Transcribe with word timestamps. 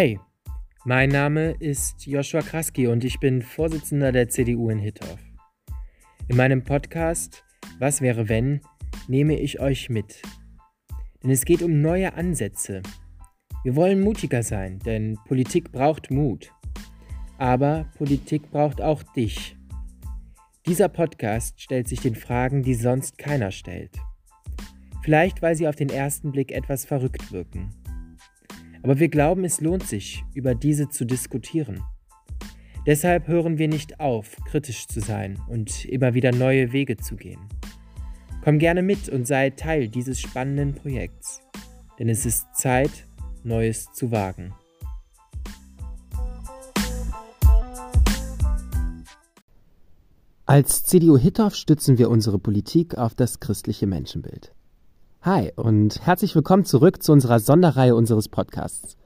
Hey, 0.00 0.20
mein 0.84 1.08
Name 1.08 1.56
ist 1.58 2.06
Joshua 2.06 2.40
Kraski 2.40 2.86
und 2.86 3.02
ich 3.02 3.18
bin 3.18 3.42
Vorsitzender 3.42 4.12
der 4.12 4.28
CDU 4.28 4.70
in 4.70 4.78
Hittorf. 4.78 5.18
In 6.28 6.36
meinem 6.36 6.62
Podcast 6.62 7.42
Was 7.80 8.00
wäre 8.00 8.28
wenn 8.28 8.60
nehme 9.08 9.36
ich 9.40 9.58
euch 9.58 9.90
mit. 9.90 10.22
Denn 11.20 11.32
es 11.32 11.44
geht 11.44 11.62
um 11.62 11.80
neue 11.80 12.14
Ansätze. 12.14 12.80
Wir 13.64 13.74
wollen 13.74 14.00
mutiger 14.00 14.44
sein, 14.44 14.78
denn 14.86 15.18
Politik 15.26 15.72
braucht 15.72 16.12
Mut. 16.12 16.52
Aber 17.36 17.90
Politik 17.96 18.52
braucht 18.52 18.80
auch 18.80 19.02
dich. 19.02 19.56
Dieser 20.64 20.88
Podcast 20.88 21.60
stellt 21.60 21.88
sich 21.88 21.98
den 21.98 22.14
Fragen, 22.14 22.62
die 22.62 22.74
sonst 22.74 23.18
keiner 23.18 23.50
stellt. 23.50 23.98
Vielleicht, 25.02 25.42
weil 25.42 25.56
sie 25.56 25.66
auf 25.66 25.74
den 25.74 25.90
ersten 25.90 26.30
Blick 26.30 26.52
etwas 26.52 26.84
verrückt 26.84 27.32
wirken. 27.32 27.74
Aber 28.82 28.98
wir 28.98 29.08
glauben, 29.08 29.44
es 29.44 29.60
lohnt 29.60 29.86
sich, 29.86 30.24
über 30.34 30.54
diese 30.54 30.88
zu 30.88 31.04
diskutieren. 31.04 31.82
Deshalb 32.86 33.28
hören 33.28 33.58
wir 33.58 33.68
nicht 33.68 34.00
auf, 34.00 34.36
kritisch 34.46 34.86
zu 34.86 35.00
sein 35.00 35.38
und 35.48 35.84
immer 35.84 36.14
wieder 36.14 36.32
neue 36.32 36.72
Wege 36.72 36.96
zu 36.96 37.16
gehen. 37.16 37.40
Komm 38.42 38.58
gerne 38.58 38.82
mit 38.82 39.08
und 39.08 39.26
sei 39.26 39.50
Teil 39.50 39.88
dieses 39.88 40.20
spannenden 40.20 40.74
Projekts, 40.74 41.42
denn 41.98 42.08
es 42.08 42.24
ist 42.24 42.46
Zeit, 42.54 43.06
Neues 43.44 43.92
zu 43.92 44.10
wagen. 44.10 44.54
Als 50.46 50.84
CDU 50.84 51.18
Hittorf 51.18 51.54
stützen 51.54 51.98
wir 51.98 52.08
unsere 52.08 52.38
Politik 52.38 52.96
auf 52.96 53.14
das 53.14 53.38
christliche 53.38 53.86
Menschenbild. 53.86 54.54
Hi 55.28 55.52
und 55.56 56.06
herzlich 56.06 56.34
willkommen 56.34 56.64
zurück 56.64 57.02
zu 57.02 57.12
unserer 57.12 57.38
Sonderreihe 57.38 57.94
unseres 57.94 58.30
Podcasts. 58.30 58.96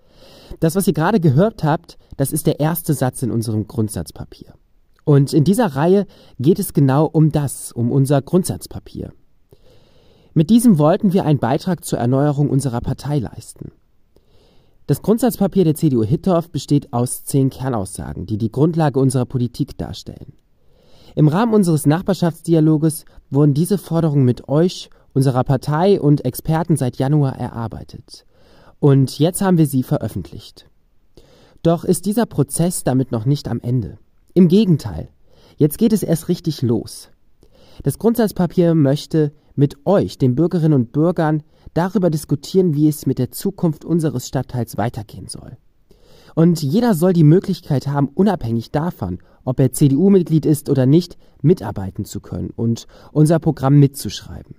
Das, 0.60 0.76
was 0.76 0.86
ihr 0.86 0.92
gerade 0.92 1.18
gehört 1.18 1.64
habt, 1.64 1.98
das 2.16 2.30
ist 2.30 2.46
der 2.46 2.60
erste 2.60 2.94
Satz 2.94 3.24
in 3.24 3.32
unserem 3.32 3.66
Grundsatzpapier. 3.66 4.54
Und 5.04 5.32
in 5.32 5.42
dieser 5.42 5.74
Reihe 5.74 6.06
geht 6.38 6.60
es 6.60 6.74
genau 6.74 7.06
um 7.06 7.32
das, 7.32 7.72
um 7.72 7.90
unser 7.90 8.22
Grundsatzpapier. 8.22 9.12
Mit 10.32 10.48
diesem 10.48 10.78
wollten 10.78 11.12
wir 11.12 11.24
einen 11.24 11.40
Beitrag 11.40 11.84
zur 11.84 11.98
Erneuerung 11.98 12.50
unserer 12.50 12.82
Partei 12.82 13.18
leisten. 13.18 13.72
Das 14.86 15.02
Grundsatzpapier 15.02 15.64
der 15.64 15.74
CDU 15.74 16.04
Hittorf 16.04 16.50
besteht 16.50 16.92
aus 16.92 17.24
zehn 17.24 17.50
Kernaussagen, 17.50 18.26
die 18.26 18.38
die 18.38 18.52
Grundlage 18.52 19.00
unserer 19.00 19.26
Politik 19.26 19.76
darstellen. 19.76 20.34
Im 21.16 21.26
Rahmen 21.26 21.52
unseres 21.52 21.84
Nachbarschaftsdialoges 21.84 23.06
wurden 23.28 23.54
diese 23.54 23.76
Forderungen 23.76 24.24
mit 24.24 24.48
euch 24.48 24.88
unserer 25.14 25.44
Partei 25.44 26.00
und 26.00 26.24
Experten 26.24 26.76
seit 26.76 26.96
Januar 26.96 27.38
erarbeitet. 27.38 28.24
Und 28.78 29.18
jetzt 29.18 29.42
haben 29.42 29.58
wir 29.58 29.66
sie 29.66 29.82
veröffentlicht. 29.82 30.68
Doch 31.62 31.84
ist 31.84 32.06
dieser 32.06 32.26
Prozess 32.26 32.82
damit 32.82 33.12
noch 33.12 33.24
nicht 33.24 33.48
am 33.48 33.60
Ende. 33.60 33.98
Im 34.34 34.48
Gegenteil, 34.48 35.08
jetzt 35.56 35.78
geht 35.78 35.92
es 35.92 36.02
erst 36.02 36.28
richtig 36.28 36.62
los. 36.62 37.10
Das 37.84 37.98
Grundsatzpapier 37.98 38.74
möchte 38.74 39.32
mit 39.54 39.86
euch, 39.86 40.18
den 40.18 40.34
Bürgerinnen 40.34 40.74
und 40.74 40.92
Bürgern, 40.92 41.42
darüber 41.74 42.10
diskutieren, 42.10 42.74
wie 42.74 42.88
es 42.88 43.06
mit 43.06 43.18
der 43.18 43.30
Zukunft 43.30 43.84
unseres 43.84 44.26
Stadtteils 44.26 44.76
weitergehen 44.76 45.28
soll. 45.28 45.56
Und 46.34 46.62
jeder 46.62 46.94
soll 46.94 47.12
die 47.12 47.24
Möglichkeit 47.24 47.86
haben, 47.86 48.08
unabhängig 48.08 48.70
davon, 48.70 49.18
ob 49.44 49.60
er 49.60 49.72
CDU-Mitglied 49.72 50.46
ist 50.46 50.70
oder 50.70 50.86
nicht, 50.86 51.18
mitarbeiten 51.42 52.04
zu 52.04 52.20
können 52.20 52.50
und 52.50 52.86
unser 53.12 53.38
Programm 53.38 53.78
mitzuschreiben. 53.78 54.56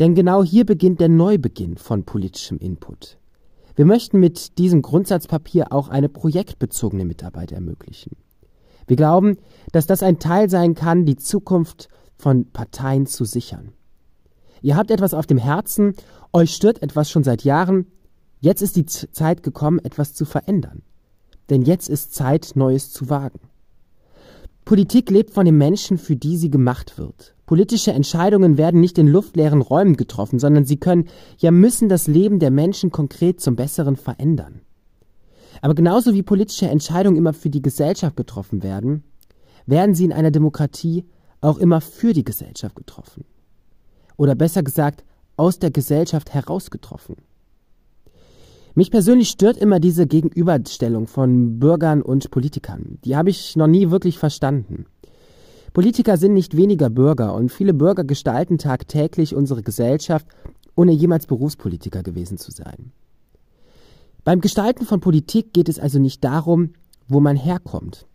Denn 0.00 0.14
genau 0.14 0.42
hier 0.42 0.66
beginnt 0.66 1.00
der 1.00 1.08
Neubeginn 1.08 1.76
von 1.76 2.04
politischem 2.04 2.58
Input. 2.58 3.18
Wir 3.76 3.84
möchten 3.84 4.20
mit 4.20 4.58
diesem 4.58 4.82
Grundsatzpapier 4.82 5.72
auch 5.72 5.88
eine 5.88 6.08
projektbezogene 6.08 7.04
Mitarbeit 7.04 7.52
ermöglichen. 7.52 8.16
Wir 8.86 8.96
glauben, 8.96 9.38
dass 9.72 9.86
das 9.86 10.02
ein 10.02 10.18
Teil 10.18 10.50
sein 10.50 10.74
kann, 10.74 11.06
die 11.06 11.16
Zukunft 11.16 11.88
von 12.16 12.50
Parteien 12.50 13.06
zu 13.06 13.24
sichern. 13.24 13.72
Ihr 14.62 14.76
habt 14.76 14.90
etwas 14.90 15.14
auf 15.14 15.26
dem 15.26 15.38
Herzen, 15.38 15.94
euch 16.32 16.54
stört 16.54 16.82
etwas 16.82 17.10
schon 17.10 17.24
seit 17.24 17.44
Jahren, 17.44 17.86
jetzt 18.40 18.62
ist 18.62 18.76
die 18.76 18.86
Zeit 18.86 19.42
gekommen, 19.42 19.78
etwas 19.78 20.14
zu 20.14 20.24
verändern. 20.24 20.82
Denn 21.50 21.62
jetzt 21.62 21.88
ist 21.88 22.14
Zeit, 22.14 22.52
Neues 22.54 22.90
zu 22.90 23.10
wagen. 23.10 23.40
Politik 24.64 25.10
lebt 25.10 25.30
von 25.30 25.44
den 25.44 25.58
Menschen, 25.58 25.98
für 25.98 26.16
die 26.16 26.38
sie 26.38 26.50
gemacht 26.50 26.96
wird. 26.96 27.34
Politische 27.44 27.92
Entscheidungen 27.92 28.56
werden 28.56 28.80
nicht 28.80 28.96
in 28.96 29.06
luftleeren 29.06 29.60
Räumen 29.60 29.96
getroffen, 29.96 30.38
sondern 30.38 30.64
sie 30.64 30.78
können, 30.78 31.08
ja 31.36 31.50
müssen 31.50 31.90
das 31.90 32.06
Leben 32.06 32.38
der 32.38 32.50
Menschen 32.50 32.90
konkret 32.90 33.42
zum 33.42 33.56
Besseren 33.56 33.96
verändern. 33.96 34.62
Aber 35.60 35.74
genauso 35.74 36.14
wie 36.14 36.22
politische 36.22 36.68
Entscheidungen 36.68 37.18
immer 37.18 37.34
für 37.34 37.50
die 37.50 37.60
Gesellschaft 37.60 38.16
getroffen 38.16 38.62
werden, 38.62 39.04
werden 39.66 39.94
sie 39.94 40.04
in 40.04 40.12
einer 40.12 40.30
Demokratie 40.30 41.04
auch 41.42 41.58
immer 41.58 41.82
für 41.82 42.14
die 42.14 42.24
Gesellschaft 42.24 42.74
getroffen. 42.74 43.24
Oder 44.16 44.34
besser 44.34 44.62
gesagt, 44.62 45.04
aus 45.36 45.58
der 45.58 45.70
Gesellschaft 45.70 46.32
heraus 46.32 46.70
getroffen. 46.70 47.16
Mich 48.76 48.90
persönlich 48.90 49.28
stört 49.28 49.56
immer 49.56 49.78
diese 49.78 50.08
Gegenüberstellung 50.08 51.06
von 51.06 51.60
Bürgern 51.60 52.02
und 52.02 52.32
Politikern. 52.32 52.98
Die 53.04 53.14
habe 53.14 53.30
ich 53.30 53.54
noch 53.54 53.68
nie 53.68 53.90
wirklich 53.90 54.18
verstanden. 54.18 54.86
Politiker 55.72 56.16
sind 56.16 56.34
nicht 56.34 56.56
weniger 56.56 56.90
Bürger 56.90 57.34
und 57.34 57.52
viele 57.52 57.72
Bürger 57.72 58.02
gestalten 58.02 58.58
tagtäglich 58.58 59.36
unsere 59.36 59.62
Gesellschaft, 59.62 60.26
ohne 60.74 60.90
jemals 60.90 61.26
Berufspolitiker 61.26 62.02
gewesen 62.02 62.36
zu 62.36 62.50
sein. 62.50 62.90
Beim 64.24 64.40
Gestalten 64.40 64.84
von 64.86 64.98
Politik 64.98 65.52
geht 65.52 65.68
es 65.68 65.78
also 65.78 66.00
nicht 66.00 66.24
darum, 66.24 66.70
wo 67.06 67.20
man 67.20 67.36
herkommt 67.36 68.06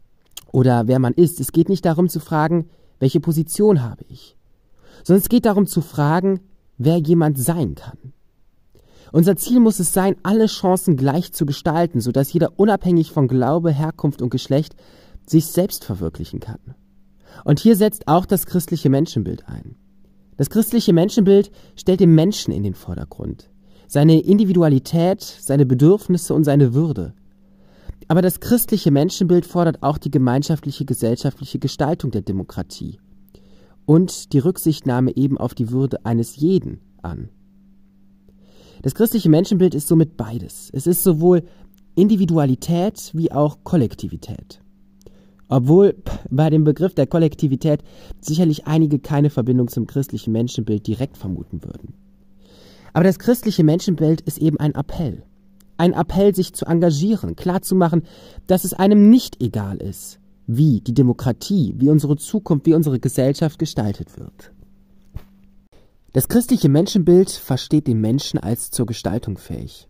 oder 0.52 0.88
wer 0.88 1.00
man 1.00 1.14
ist. 1.14 1.40
Es 1.40 1.54
geht 1.54 1.70
nicht 1.70 1.86
darum 1.86 2.10
zu 2.10 2.20
fragen, 2.20 2.70
welche 3.00 3.22
Position 3.22 3.82
habe 3.82 4.04
ich, 4.10 4.36
sondern 5.04 5.22
es 5.22 5.30
geht 5.30 5.46
darum 5.46 5.68
zu 5.68 5.80
fragen, 5.80 6.42
wer 6.78 6.98
jemand 6.98 7.38
sein 7.38 7.76
kann. 7.76 8.14
Unser 9.12 9.36
Ziel 9.36 9.60
muss 9.60 9.80
es 9.80 9.94
sein, 9.94 10.16
alle 10.24 10.46
Chancen 10.46 10.96
gleich 10.96 11.32
zu 11.34 11.46
gestalten, 11.46 12.00
sodass 12.00 12.32
jeder 12.32 12.60
unabhängig 12.60 13.12
von 13.12 13.28
Glaube, 13.28 13.72
Herkunft 13.72 14.22
und 14.22 14.30
Geschlecht 14.30 14.76
sich 15.26 15.48
selbst 15.48 15.84
verwirklichen 15.84 16.40
kann. 16.40 16.60
Und 17.46 17.60
hier 17.60 17.76
setzt 17.76 18.08
auch 18.08 18.26
das 18.26 18.46
christliche 18.46 18.90
Menschenbild 18.90 19.48
ein. 19.48 19.76
Das 20.38 20.50
christliche 20.50 20.94
Menschenbild 20.94 21.52
stellt 21.76 22.00
den 22.00 22.16
Menschen 22.16 22.54
in 22.54 22.64
den 22.64 22.74
Vordergrund, 22.74 23.50
seine 23.88 24.22
Individualität, 24.22 25.22
seine 25.22 25.66
Bedürfnisse 25.66 26.34
und 26.34 26.44
seine 26.44 26.74
Würde. 26.74 27.14
Aber 28.08 28.22
das 28.22 28.40
christliche 28.40 28.92
Menschenbild 28.92 29.46
fordert 29.46 29.84
auch 29.84 29.98
die 29.98 30.12
gemeinschaftliche 30.12 30.86
gesellschaftliche 30.86 31.60
Gestaltung 31.60 32.12
der 32.12 32.22
Demokratie 32.22 33.00
und 33.86 34.34
die 34.34 34.40
Rücksichtnahme 34.40 35.16
eben 35.16 35.38
auf 35.38 35.54
die 35.54 35.72
Würde 35.72 36.06
eines 36.06 36.36
jeden 36.36 36.80
an. 37.02 37.30
Das 38.82 38.96
christliche 38.96 39.30
Menschenbild 39.30 39.76
ist 39.76 39.88
somit 39.88 40.18
beides. 40.18 40.70
Es 40.74 40.88
ist 40.88 41.04
sowohl 41.04 41.44
Individualität 41.96 43.12
wie 43.14 43.32
auch 43.32 43.60
Kollektivität. 43.64 44.62
Obwohl 45.50 45.96
bei 46.30 46.50
dem 46.50 46.64
Begriff 46.64 46.94
der 46.94 47.08
Kollektivität 47.08 47.84
sicherlich 48.22 48.68
einige 48.68 49.00
keine 49.00 49.30
Verbindung 49.30 49.68
zum 49.68 49.88
christlichen 49.88 50.32
Menschenbild 50.32 50.86
direkt 50.86 51.18
vermuten 51.18 51.64
würden. 51.64 51.96
Aber 52.94 53.04
das 53.04 53.20
christliche 53.20 53.64
Menschenbild 53.64 54.22
ist 54.22 54.38
eben 54.38 54.60
ein 54.60 54.76
Appell. 54.76 55.24
Ein 55.78 55.94
Appell, 55.94 56.36
sich 56.36 56.54
zu 56.54 56.66
engagieren, 56.66 57.36
klarzumachen, 57.36 58.04
dass 58.48 58.64
es 58.64 58.74
einem 58.74 59.10
nicht 59.10 59.42
egal 59.42 59.78
ist, 59.78 60.20
wie 60.46 60.82
die 60.82 60.94
Demokratie, 60.94 61.74
wie 61.78 61.90
unsere 61.90 62.18
Zukunft, 62.18 62.66
wie 62.66 62.74
unsere 62.74 63.00
Gesellschaft 63.00 63.60
gestaltet 63.60 64.20
wird. 64.20 64.52
Das 66.14 66.28
christliche 66.28 66.70
Menschenbild 66.70 67.30
versteht 67.30 67.88
den 67.88 68.02
Menschen 68.02 68.40
als 68.40 68.72
zur 68.72 68.86
Gestaltung 68.86 69.38
fähig. 69.38 69.88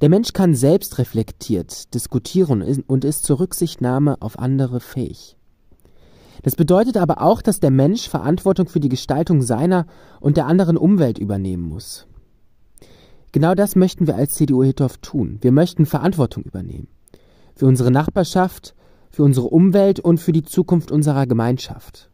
Der 0.00 0.08
Mensch 0.08 0.32
kann 0.32 0.54
selbst 0.54 0.98
reflektiert 0.98 1.94
diskutieren 1.94 2.62
und 2.86 3.04
ist 3.04 3.24
zur 3.24 3.40
Rücksichtnahme 3.40 4.20
auf 4.20 4.38
andere 4.38 4.80
fähig. 4.80 5.36
Das 6.42 6.54
bedeutet 6.54 6.96
aber 6.96 7.22
auch, 7.22 7.42
dass 7.42 7.60
der 7.60 7.70
Mensch 7.70 8.08
Verantwortung 8.08 8.68
für 8.68 8.80
die 8.80 8.88
Gestaltung 8.88 9.42
seiner 9.42 9.86
und 10.20 10.36
der 10.36 10.46
anderen 10.46 10.76
Umwelt 10.76 11.18
übernehmen 11.18 11.64
muss. 11.64 12.06
Genau 13.32 13.54
das 13.54 13.76
möchten 13.76 14.06
wir 14.06 14.16
als 14.16 14.34
CDU 14.34 14.62
Hittorf 14.62 14.98
tun. 14.98 15.38
Wir 15.40 15.52
möchten 15.52 15.86
Verantwortung 15.86 16.44
übernehmen. 16.44 16.88
Für 17.54 17.66
unsere 17.66 17.90
Nachbarschaft, 17.90 18.74
für 19.10 19.24
unsere 19.24 19.48
Umwelt 19.48 20.00
und 20.00 20.20
für 20.20 20.32
die 20.32 20.44
Zukunft 20.44 20.90
unserer 20.90 21.26
Gemeinschaft. 21.26 22.10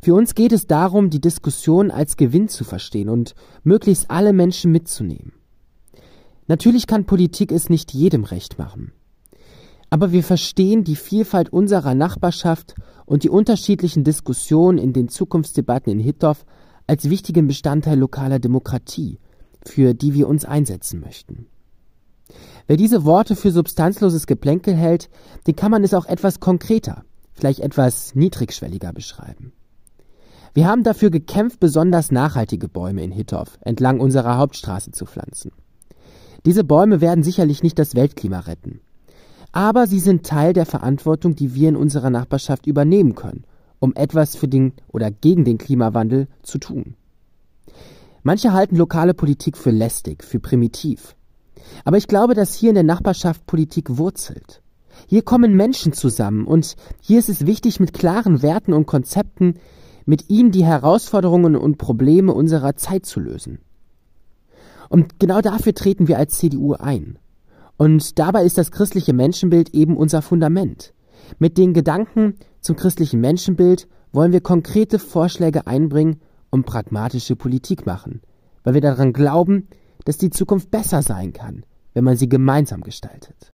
Für 0.00 0.14
uns 0.14 0.34
geht 0.34 0.52
es 0.52 0.66
darum, 0.66 1.10
die 1.10 1.20
Diskussion 1.20 1.90
als 1.90 2.16
Gewinn 2.16 2.48
zu 2.48 2.64
verstehen 2.64 3.08
und 3.08 3.34
möglichst 3.64 4.10
alle 4.10 4.32
Menschen 4.32 4.70
mitzunehmen. 4.70 5.32
Natürlich 6.46 6.86
kann 6.86 7.04
Politik 7.04 7.52
es 7.52 7.68
nicht 7.68 7.92
jedem 7.92 8.24
recht 8.24 8.58
machen. 8.58 8.92
Aber 9.90 10.12
wir 10.12 10.22
verstehen 10.22 10.84
die 10.84 10.96
Vielfalt 10.96 11.50
unserer 11.50 11.94
Nachbarschaft 11.94 12.74
und 13.06 13.22
die 13.22 13.30
unterschiedlichen 13.30 14.04
Diskussionen 14.04 14.78
in 14.78 14.92
den 14.92 15.08
Zukunftsdebatten 15.08 15.92
in 15.92 15.98
Hittorf 15.98 16.44
als 16.86 17.10
wichtigen 17.10 17.46
Bestandteil 17.46 17.98
lokaler 17.98 18.38
Demokratie, 18.38 19.18
für 19.64 19.94
die 19.94 20.14
wir 20.14 20.28
uns 20.28 20.44
einsetzen 20.44 21.00
möchten. 21.00 21.46
Wer 22.66 22.76
diese 22.76 23.04
Worte 23.04 23.34
für 23.34 23.50
substanzloses 23.50 24.26
Geplänkel 24.26 24.74
hält, 24.74 25.08
den 25.46 25.56
kann 25.56 25.70
man 25.70 25.84
es 25.84 25.94
auch 25.94 26.06
etwas 26.06 26.38
konkreter, 26.38 27.04
vielleicht 27.32 27.60
etwas 27.60 28.14
niedrigschwelliger 28.14 28.92
beschreiben. 28.92 29.52
Wir 30.54 30.66
haben 30.66 30.82
dafür 30.82 31.10
gekämpft, 31.10 31.60
besonders 31.60 32.10
nachhaltige 32.10 32.68
Bäume 32.68 33.02
in 33.02 33.12
Hittorf 33.12 33.58
entlang 33.60 34.00
unserer 34.00 34.38
Hauptstraße 34.38 34.92
zu 34.92 35.06
pflanzen. 35.06 35.52
Diese 36.46 36.64
Bäume 36.64 37.00
werden 37.00 37.24
sicherlich 37.24 37.62
nicht 37.62 37.78
das 37.78 37.94
Weltklima 37.94 38.40
retten. 38.40 38.80
Aber 39.52 39.86
sie 39.86 40.00
sind 40.00 40.26
Teil 40.26 40.52
der 40.52 40.66
Verantwortung, 40.66 41.34
die 41.34 41.54
wir 41.54 41.68
in 41.68 41.76
unserer 41.76 42.10
Nachbarschaft 42.10 42.66
übernehmen 42.66 43.14
können, 43.14 43.44
um 43.80 43.94
etwas 43.94 44.36
für 44.36 44.48
den 44.48 44.72
oder 44.88 45.10
gegen 45.10 45.44
den 45.44 45.58
Klimawandel 45.58 46.28
zu 46.42 46.58
tun. 46.58 46.94
Manche 48.22 48.52
halten 48.52 48.76
lokale 48.76 49.14
Politik 49.14 49.56
für 49.56 49.70
lästig, 49.70 50.22
für 50.22 50.40
primitiv. 50.40 51.14
Aber 51.84 51.96
ich 51.96 52.08
glaube, 52.08 52.34
dass 52.34 52.54
hier 52.54 52.70
in 52.70 52.74
der 52.74 52.84
Nachbarschaft 52.84 53.46
Politik 53.46 53.96
wurzelt. 53.96 54.62
Hier 55.06 55.22
kommen 55.22 55.54
Menschen 55.54 55.92
zusammen 55.92 56.44
und 56.46 56.76
hier 57.00 57.18
ist 57.18 57.28
es 57.28 57.46
wichtig, 57.46 57.80
mit 57.80 57.92
klaren 57.92 58.42
Werten 58.42 58.72
und 58.72 58.86
Konzepten 58.86 59.54
mit 60.08 60.30
ihnen 60.30 60.50
die 60.50 60.64
Herausforderungen 60.64 61.54
und 61.54 61.76
Probleme 61.76 62.32
unserer 62.32 62.76
Zeit 62.76 63.04
zu 63.04 63.20
lösen. 63.20 63.58
Und 64.88 65.20
genau 65.20 65.42
dafür 65.42 65.74
treten 65.74 66.08
wir 66.08 66.16
als 66.16 66.38
CDU 66.38 66.72
ein. 66.72 67.18
Und 67.76 68.18
dabei 68.18 68.46
ist 68.46 68.56
das 68.56 68.70
christliche 68.70 69.12
Menschenbild 69.12 69.74
eben 69.74 69.98
unser 69.98 70.22
Fundament. 70.22 70.94
Mit 71.38 71.58
den 71.58 71.74
Gedanken 71.74 72.36
zum 72.62 72.74
christlichen 72.74 73.20
Menschenbild 73.20 73.86
wollen 74.10 74.32
wir 74.32 74.40
konkrete 74.40 74.98
Vorschläge 74.98 75.66
einbringen 75.66 76.22
und 76.48 76.64
pragmatische 76.64 77.36
Politik 77.36 77.84
machen, 77.84 78.22
weil 78.64 78.72
wir 78.72 78.80
daran 78.80 79.12
glauben, 79.12 79.68
dass 80.06 80.16
die 80.16 80.30
Zukunft 80.30 80.70
besser 80.70 81.02
sein 81.02 81.34
kann, 81.34 81.66
wenn 81.92 82.04
man 82.04 82.16
sie 82.16 82.30
gemeinsam 82.30 82.80
gestaltet. 82.80 83.52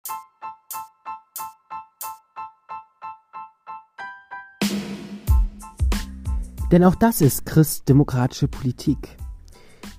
Denn 6.74 6.82
auch 6.82 6.96
das 6.96 7.20
ist 7.20 7.46
christdemokratische 7.46 8.48
Politik. 8.48 9.16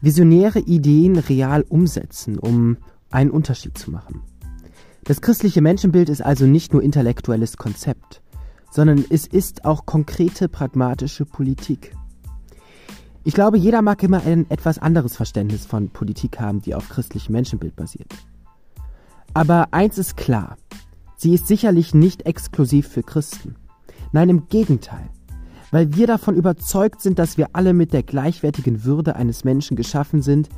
Visionäre 0.02 0.60
Ideen 0.60 1.18
real 1.18 1.62
umsetzen, 1.70 2.38
um 2.38 2.76
einen 3.10 3.32
Unterschied 3.32 3.78
zu 3.78 3.92
machen. 3.92 4.24
Das 5.06 5.22
christliche 5.22 5.62
Menschenbild 5.62 6.10
ist 6.10 6.20
also 6.20 6.46
nicht 6.46 6.74
nur 6.74 6.84
intellektuelles 6.84 7.56
Konzept, 7.56 8.22
sondern 8.72 9.06
es 9.10 9.26
ist 9.26 9.64
auch 9.64 9.86
konkrete 9.86 10.50
pragmatische 10.50 11.26
Politik. 11.26 11.96
Ich 13.24 13.36
glaube, 13.36 13.58
jeder 13.58 13.82
mag 13.82 14.04
immer 14.04 14.24
ein 14.26 14.46
etwas 14.52 14.78
anderes 14.78 15.16
Verständnis 15.16 15.66
von 15.66 15.92
Politik 15.92 16.42
haben, 16.42 16.62
die 16.62 16.76
auf 16.76 16.90
christlichem 16.90 17.32
Menschenbild 17.32 17.78
basiert. 17.78 18.14
Aber 19.34 19.70
eins 19.72 19.98
ist 19.98 20.18
klar, 20.18 20.58
sie 21.16 21.36
ist 21.36 21.48
sicherlich 21.48 21.94
nicht 21.94 22.24
exklusiv 22.24 22.90
für 22.90 23.04
Christen. 23.04 23.56
Nein, 24.12 24.28
im 24.28 24.50
Gegenteil. 24.50 25.10
Weil 25.72 25.96
wir 25.96 26.08
davon 26.08 26.36
überzeugt 26.36 27.02
sind, 27.02 27.20
dass 27.20 27.38
wir 27.38 27.50
alle 27.54 27.74
mit 27.74 27.94
der 27.94 28.04
gleichwertigen 28.04 28.84
Würde 28.84 29.16
eines 29.16 29.44
Menschen 29.44 29.76
geschaffen 29.76 30.22
sind, 30.22 30.50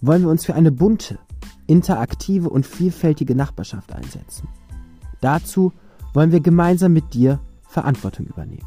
wollen 0.00 0.22
wir 0.22 0.30
uns 0.30 0.44
für 0.44 0.54
eine 0.54 0.72
bunte, 0.72 1.18
interaktive 1.66 2.48
und 2.48 2.66
vielfältige 2.66 3.34
Nachbarschaft 3.34 3.92
einsetzen. 3.92 4.48
Dazu 5.20 5.72
wollen 6.14 6.32
wir 6.32 6.40
gemeinsam 6.40 6.92
mit 6.92 7.14
dir 7.14 7.40
Verantwortung 7.68 8.26
übernehmen. 8.26 8.66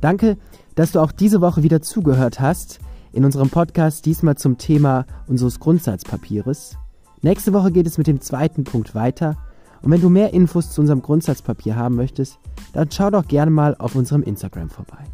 Danke, 0.00 0.38
dass 0.74 0.92
du 0.92 1.00
auch 1.00 1.12
diese 1.12 1.40
Woche 1.40 1.62
wieder 1.62 1.82
zugehört 1.82 2.40
hast 2.40 2.80
in 3.12 3.24
unserem 3.24 3.50
Podcast, 3.50 4.06
diesmal 4.06 4.36
zum 4.36 4.56
Thema 4.56 5.04
unseres 5.26 5.60
Grundsatzpapieres. 5.60 6.76
Nächste 7.22 7.52
Woche 7.52 7.72
geht 7.72 7.86
es 7.86 7.98
mit 7.98 8.06
dem 8.06 8.20
zweiten 8.20 8.64
Punkt 8.64 8.94
weiter. 8.94 9.36
Und 9.82 9.90
wenn 9.90 10.00
du 10.00 10.10
mehr 10.10 10.32
Infos 10.34 10.70
zu 10.70 10.80
unserem 10.80 11.02
Grundsatzpapier 11.02 11.76
haben 11.76 11.96
möchtest, 11.96 12.38
dann 12.72 12.90
schau 12.90 13.10
doch 13.10 13.26
gerne 13.26 13.50
mal 13.50 13.74
auf 13.78 13.94
unserem 13.94 14.22
Instagram 14.22 14.68
vorbei. 14.68 15.04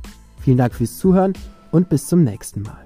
Vielen 0.41 0.59
Dank 0.59 0.75
fürs 0.75 0.99
Zuhören 0.99 1.33
und 1.71 1.89
bis 1.89 2.07
zum 2.07 2.25
nächsten 2.25 2.63
Mal. 2.63 2.86